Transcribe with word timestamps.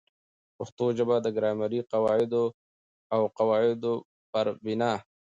پښتو 0.57 0.85
ژبه 0.97 1.15
د 1.21 1.27
ګرامري 1.37 1.79
قاعدو 1.91 2.45
او 3.13 3.21
قوا 3.37 3.57
عدو 3.67 3.95
پر 4.31 4.45
بناء 4.63 4.99